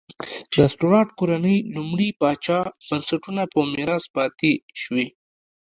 د 0.55 0.55
سټورات 0.73 1.09
کورنۍ 1.19 1.57
لومړي 1.75 2.09
پاچا 2.19 2.59
بنسټونه 2.89 3.41
په 3.53 3.59
میراث 3.73 4.03
پاتې 4.15 4.51
شوې. 4.81 5.07